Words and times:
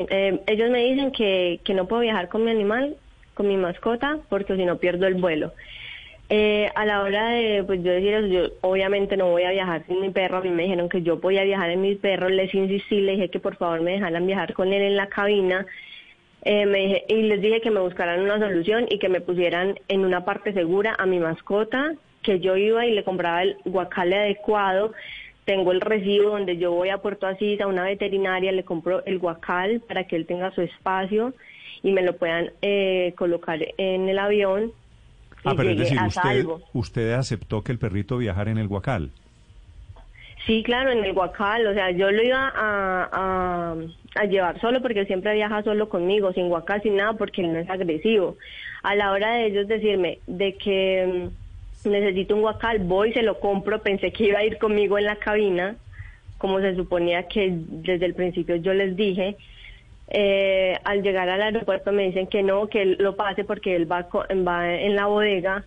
Eh, 0.00 0.40
ellos 0.46 0.70
me 0.70 0.84
dicen 0.84 1.10
que, 1.10 1.58
que 1.64 1.74
no 1.74 1.88
puedo 1.88 2.02
viajar 2.02 2.28
con 2.28 2.44
mi 2.44 2.52
animal, 2.52 2.94
con 3.34 3.48
mi 3.48 3.56
mascota, 3.56 4.20
porque 4.28 4.54
si 4.54 4.64
no 4.64 4.78
pierdo 4.78 5.08
el 5.08 5.16
vuelo. 5.16 5.52
Eh, 6.28 6.70
a 6.76 6.86
la 6.86 7.02
hora 7.02 7.30
de 7.30 7.64
pues 7.64 7.82
yo 7.82 7.90
decir 7.90 8.28
yo 8.28 8.50
obviamente 8.60 9.16
no 9.16 9.30
voy 9.30 9.42
a 9.42 9.50
viajar 9.50 9.84
sin 9.88 10.00
mi 10.00 10.10
perro, 10.10 10.36
a 10.36 10.40
mí 10.42 10.50
me 10.50 10.62
dijeron 10.62 10.88
que 10.88 11.02
yo 11.02 11.18
podía 11.18 11.42
viajar 11.42 11.70
en 11.70 11.80
mi 11.80 11.96
perro, 11.96 12.28
les 12.28 12.54
insistí, 12.54 13.00
les 13.00 13.16
dije 13.16 13.30
que 13.30 13.40
por 13.40 13.56
favor 13.56 13.80
me 13.80 13.90
dejaran 13.90 14.24
viajar 14.24 14.52
con 14.54 14.72
él 14.72 14.82
en 14.82 14.96
la 14.96 15.08
cabina, 15.08 15.66
eh, 16.42 16.64
me 16.66 16.78
dije, 16.78 17.04
y 17.08 17.22
les 17.22 17.40
dije 17.40 17.60
que 17.60 17.72
me 17.72 17.80
buscaran 17.80 18.20
una 18.20 18.38
solución 18.38 18.86
y 18.88 19.00
que 19.00 19.08
me 19.08 19.20
pusieran 19.20 19.80
en 19.88 20.04
una 20.04 20.24
parte 20.24 20.52
segura 20.52 20.94
a 20.96 21.06
mi 21.06 21.18
mascota, 21.18 21.94
que 22.22 22.38
yo 22.38 22.56
iba 22.56 22.86
y 22.86 22.92
le 22.92 23.02
compraba 23.02 23.42
el 23.42 23.56
guacal 23.64 24.12
adecuado, 24.12 24.92
tengo 25.48 25.72
el 25.72 25.80
recibo 25.80 26.28
donde 26.32 26.58
yo 26.58 26.72
voy 26.72 26.90
a 26.90 26.98
Puerto 26.98 27.26
Asís 27.26 27.58
a 27.62 27.66
una 27.66 27.84
veterinaria, 27.84 28.52
le 28.52 28.64
compro 28.64 29.02
el 29.06 29.18
guacal 29.18 29.80
para 29.80 30.04
que 30.04 30.14
él 30.14 30.26
tenga 30.26 30.50
su 30.50 30.60
espacio 30.60 31.32
y 31.82 31.90
me 31.90 32.02
lo 32.02 32.16
puedan 32.16 32.50
eh, 32.60 33.14
colocar 33.16 33.58
en 33.78 34.10
el 34.10 34.18
avión 34.18 34.72
Ah, 35.44 35.52
y 35.54 35.56
pero 35.56 35.70
es 35.70 35.78
decir, 35.78 35.98
usted, 36.06 36.44
usted 36.74 37.12
aceptó 37.12 37.62
que 37.62 37.72
el 37.72 37.78
perrito 37.78 38.18
viajara 38.18 38.50
en 38.50 38.58
el 38.58 38.68
guacal. 38.68 39.10
Sí, 40.46 40.62
claro, 40.62 40.90
en 40.90 41.02
el 41.02 41.14
guacal, 41.14 41.66
o 41.66 41.72
sea, 41.72 41.92
yo 41.92 42.10
lo 42.10 42.22
iba 42.22 42.52
a, 42.54 43.08
a, 43.10 43.74
a 44.16 44.24
llevar 44.24 44.60
solo 44.60 44.82
porque 44.82 45.00
él 45.00 45.06
siempre 45.06 45.34
viaja 45.34 45.62
solo 45.62 45.88
conmigo, 45.88 46.34
sin 46.34 46.48
guacal, 46.48 46.82
sin 46.82 46.96
nada, 46.96 47.14
porque 47.14 47.40
él 47.40 47.54
no 47.54 47.58
es 47.58 47.70
agresivo. 47.70 48.36
A 48.82 48.94
la 48.96 49.12
hora 49.12 49.34
de 49.34 49.46
ellos 49.46 49.66
decirme 49.66 50.18
de 50.26 50.58
que 50.58 51.30
necesito 51.84 52.34
un 52.34 52.42
guacal, 52.42 52.78
voy, 52.80 53.12
se 53.12 53.22
lo 53.22 53.38
compro, 53.40 53.80
pensé 53.82 54.10
que 54.12 54.24
iba 54.24 54.40
a 54.40 54.44
ir 54.44 54.58
conmigo 54.58 54.98
en 54.98 55.04
la 55.04 55.16
cabina, 55.16 55.76
como 56.38 56.60
se 56.60 56.74
suponía 56.74 57.24
que 57.28 57.50
desde 57.52 58.06
el 58.06 58.14
principio 58.14 58.56
yo 58.56 58.74
les 58.74 58.96
dije. 58.96 59.36
Eh, 60.10 60.74
al 60.84 61.02
llegar 61.02 61.28
al 61.28 61.42
aeropuerto 61.42 61.92
me 61.92 62.04
dicen 62.06 62.28
que 62.28 62.42
no, 62.42 62.66
que 62.68 62.80
él 62.82 62.96
lo 62.98 63.14
pase 63.14 63.44
porque 63.44 63.76
él 63.76 63.90
va, 63.90 64.08
va 64.46 64.74
en 64.74 64.96
la 64.96 65.06
bodega. 65.06 65.64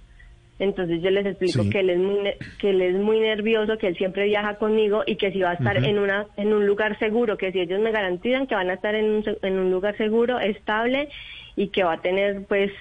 Entonces 0.57 1.01
yo 1.01 1.09
les 1.09 1.25
explico 1.25 1.63
Sí. 1.63 1.69
que 1.69 1.79
él 1.79 1.89
es 1.91 1.97
muy 1.99 2.17
que 2.59 2.69
él 2.69 2.81
es 2.81 2.95
muy 2.95 3.19
nervioso, 3.19 3.77
que 3.77 3.87
él 3.87 3.95
siempre 3.97 4.25
viaja 4.25 4.55
conmigo 4.55 5.03
y 5.05 5.15
que 5.15 5.31
si 5.31 5.41
va 5.41 5.51
a 5.51 5.53
estar 5.53 5.77
en 5.83 5.97
una 5.97 6.27
en 6.37 6.53
un 6.53 6.65
lugar 6.67 6.97
seguro, 6.99 7.37
que 7.37 7.51
si 7.51 7.59
ellos 7.61 7.79
me 7.81 7.91
garantizan 7.91 8.45
que 8.47 8.53
van 8.55 8.69
a 8.69 8.73
estar 8.75 8.93
en 8.95 9.05
un, 9.05 9.23
en 9.41 9.59
un 9.59 9.71
lugar 9.71 9.95
seguro, 9.97 10.39
estable 10.39 11.09
y 11.55 11.69
que 11.69 11.83
va 11.83 11.93
a 11.93 12.01
tener 12.01 12.43
pues 12.47 12.71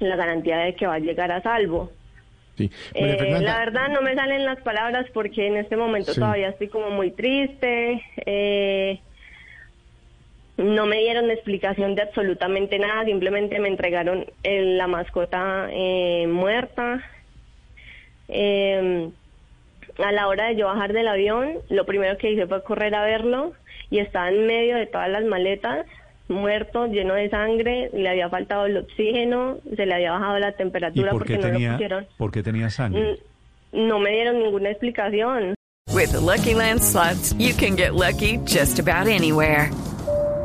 la 0.00 0.16
garantía 0.16 0.58
de 0.58 0.74
que 0.74 0.86
va 0.86 0.94
a 0.94 0.98
llegar 1.00 1.32
a 1.32 1.40
salvo. 1.42 1.90
Sí. 2.58 2.70
María 2.94 3.14
Eh, 3.14 3.18
Fernanda, 3.18 3.52
la 3.52 3.58
verdad 3.58 3.88
no 3.88 4.02
me 4.02 4.14
salen 4.14 4.44
las 4.44 4.60
palabras 4.62 5.06
porque 5.14 5.46
en 5.46 5.56
este 5.56 5.76
momento 5.76 6.12
Sí. 6.12 6.20
todavía 6.20 6.48
estoy 6.50 6.68
como 6.68 6.90
muy 6.90 7.10
triste. 7.12 8.02
eh, 8.26 9.00
no 10.56 10.86
me 10.86 10.98
dieron 10.98 11.30
explicación 11.30 11.94
de 11.94 12.02
absolutamente 12.02 12.80
nada, 12.80 13.04
simplemente 13.04 13.60
me 13.60 13.68
entregaron 13.68 14.26
el- 14.42 14.76
la 14.76 14.88
mascota 14.88 15.68
eh, 15.70 16.26
muerta. 16.28 17.00
Eh, 18.28 19.08
a 19.98 20.12
la 20.12 20.26
hora 20.28 20.48
de 20.48 20.56
yo 20.56 20.66
bajar 20.66 20.92
del 20.92 21.08
avión, 21.08 21.58
lo 21.68 21.86
primero 21.86 22.18
que 22.18 22.30
hice 22.32 22.46
fue 22.48 22.62
correr 22.64 22.94
a 22.96 23.04
verlo 23.04 23.52
y 23.90 24.00
estaba 24.00 24.28
en 24.30 24.46
medio 24.46 24.76
de 24.76 24.86
todas 24.86 25.08
las 25.08 25.24
maletas, 25.24 25.86
muerto, 26.28 26.86
lleno 26.86 27.14
de 27.14 27.28
sangre, 27.30 27.90
le 27.92 28.08
había 28.08 28.28
faltado 28.28 28.66
el 28.66 28.76
oxígeno, 28.76 29.58
se 29.76 29.86
le 29.86 29.94
había 29.94 30.12
bajado 30.12 30.38
la 30.38 30.50
¿Y 30.50 30.54
temperatura 30.56 31.10
por 31.10 31.20
porque 31.20 31.38
no 31.38 31.48
lo 31.48 31.54
pusieron. 31.72 32.06
por 32.16 32.30
qué 32.30 32.42
tenía 32.42 32.70
sangre? 32.70 33.18
Mm, 33.72 33.86
No 33.88 33.98
me 33.98 34.10
dieron 34.10 34.38
ninguna 34.38 34.70
explicación. 34.70 35.54
With 35.92 36.12
the 36.12 36.20
Lucky 36.20 36.54
Land 36.54 36.82
slots, 36.82 37.34
you 37.38 37.52
can 37.54 37.76
get 37.76 37.94
lucky 37.94 38.38
just 38.44 38.78
about 38.78 39.06
anywhere. 39.08 39.70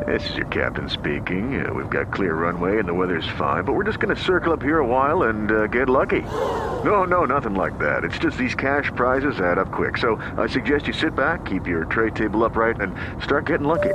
This 0.06 0.28
is 0.28 0.36
your 0.36 0.46
captain 0.48 0.90
speaking. 0.90 1.64
Uh, 1.64 1.72
we've 1.72 1.88
got 1.88 2.12
clear 2.12 2.34
runway 2.34 2.78
and 2.78 2.86
the 2.86 2.92
weather's 2.92 3.26
fine, 3.38 3.64
but 3.64 3.72
we're 3.74 3.84
just 3.84 4.00
going 4.00 4.14
to 4.14 4.20
circle 4.22 4.52
up 4.52 4.62
here 4.62 4.78
a 4.80 4.86
while 4.86 5.22
and 5.30 5.50
uh, 5.50 5.66
get 5.68 5.88
lucky. 5.88 6.20
No, 6.84 7.04
no, 7.04 7.24
nothing 7.24 7.54
like 7.54 7.78
that. 7.78 8.04
It's 8.04 8.18
just 8.18 8.36
these 8.36 8.54
cash 8.54 8.90
prizes 8.96 9.40
add 9.40 9.56
up 9.58 9.70
quick. 9.72 9.96
So 9.96 10.16
I 10.36 10.46
suggest 10.48 10.86
you 10.88 10.92
sit 10.92 11.14
back, 11.14 11.46
keep 11.46 11.66
your 11.66 11.86
tray 11.86 12.10
table 12.10 12.44
upright, 12.44 12.80
and 12.82 12.92
start 13.22 13.46
getting 13.46 13.66
lucky. 13.66 13.94